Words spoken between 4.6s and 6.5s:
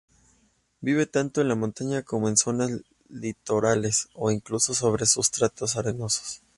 sobre sustratos arenosos.